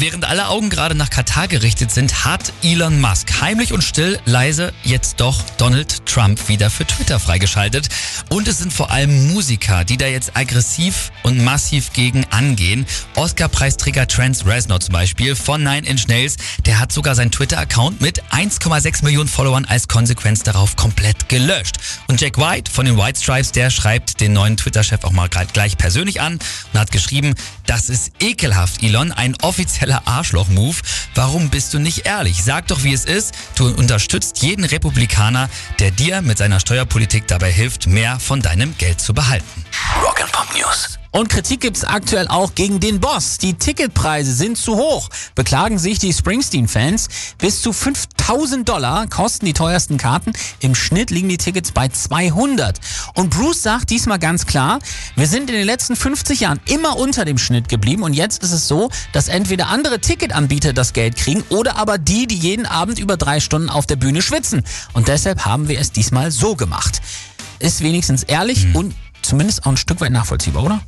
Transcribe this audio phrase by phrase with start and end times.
[0.00, 4.72] Während alle Augen gerade nach Katar gerichtet sind, hat Elon Musk heimlich und still, leise
[4.82, 7.90] jetzt doch Donald Trump wieder für Twitter freigeschaltet.
[8.30, 12.86] Und es sind vor allem Musiker, die da jetzt aggressiv und massiv gegen angehen.
[13.14, 18.22] Oscar-Preisträger Trent Reznor zum Beispiel von Nine Inch Nails, der hat sogar seinen Twitter-Account mit
[18.30, 21.76] 1,6 Millionen Followern als Konsequenz darauf komplett gelöscht.
[22.08, 25.76] Und Jack White von den White Stripes, der schreibt den neuen Twitter-Chef auch mal gleich
[25.76, 26.38] persönlich an
[26.72, 27.34] und hat geschrieben,
[27.66, 30.76] das ist ekelhaft, Elon, ein offizieller totaler Arschloch-Move.
[31.14, 32.42] Warum bist du nicht ehrlich?
[32.42, 33.34] Sag doch, wie es ist.
[33.56, 39.00] Du unterstützt jeden Republikaner, der dir mit seiner Steuerpolitik dabei hilft, mehr von deinem Geld
[39.00, 39.64] zu behalten.
[40.02, 40.99] Rock'n'Pop News.
[41.12, 43.38] Und Kritik gibt's aktuell auch gegen den Boss.
[43.38, 47.08] Die Ticketpreise sind zu hoch, beklagen sich die Springsteen-Fans.
[47.38, 50.32] Bis zu 5000 Dollar kosten die teuersten Karten.
[50.60, 52.78] Im Schnitt liegen die Tickets bei 200.
[53.14, 54.78] Und Bruce sagt diesmal ganz klar,
[55.16, 58.52] wir sind in den letzten 50 Jahren immer unter dem Schnitt geblieben und jetzt ist
[58.52, 63.00] es so, dass entweder andere Ticketanbieter das Geld kriegen oder aber die, die jeden Abend
[63.00, 64.62] über drei Stunden auf der Bühne schwitzen.
[64.92, 67.02] Und deshalb haben wir es diesmal so gemacht.
[67.58, 68.76] Ist wenigstens ehrlich mhm.
[68.76, 68.94] und
[69.30, 70.80] zumindest auch ein Stück weit nachvollziehbar, oder?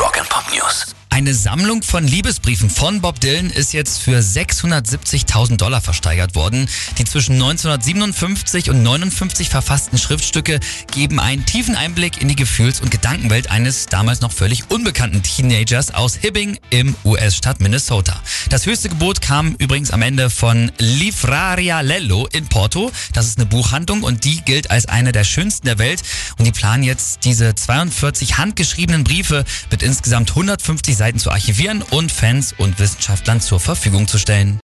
[0.00, 0.97] Rock'n'Pop News.
[1.18, 6.68] Eine Sammlung von Liebesbriefen von Bob Dylan ist jetzt für 670.000 Dollar versteigert worden.
[6.96, 10.60] Die zwischen 1957 und 59 verfassten Schriftstücke
[10.92, 15.92] geben einen tiefen Einblick in die Gefühls- und Gedankenwelt eines damals noch völlig unbekannten Teenagers
[15.92, 18.14] aus Hibbing im US-Staat Minnesota.
[18.50, 22.92] Das höchste Gebot kam übrigens am Ende von Livraria Lello in Porto.
[23.12, 26.00] Das ist eine Buchhandlung und die gilt als eine der schönsten der Welt.
[26.38, 32.12] Und die planen jetzt diese 42 handgeschriebenen Briefe mit insgesamt 150 Seiten zu archivieren und
[32.12, 34.56] Fans und Wissenschaftlern zur Verfügung zu stellen.